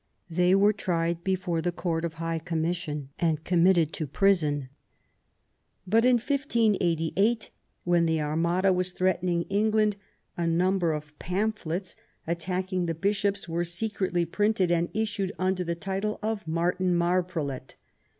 They 0.31 0.55
were 0.55 0.73
tried 0.73 1.23
before 1.23 1.61
the 1.61 1.71
Court 1.71 2.03
of 2.03 2.15
High 2.15 2.39
Commission 2.39 3.09
and 3.19 3.43
committed 3.43 3.93
to 3.93 4.07
prison. 4.07 4.69
But, 5.85 6.05
in 6.05 6.15
1588, 6.15 7.51
when 7.83 8.07
the 8.07 8.19
Armada 8.19 8.73
was 8.73 8.93
threatening 8.93 9.43
England, 9.43 9.97
a 10.35 10.47
number 10.47 10.91
of 10.93 11.19
pamphlets 11.19 11.95
attacking 12.25 12.87
the 12.87 12.95
Bishops 12.95 13.47
were 13.47 13.63
secretly 13.63 14.25
printed 14.25 14.71
and 14.71 14.89
issued 14.91 15.33
under 15.37 15.63
the 15.63 15.75
name 15.85 16.15
of" 16.23 16.47
Martin 16.47 16.95
Marprelate 16.95 17.75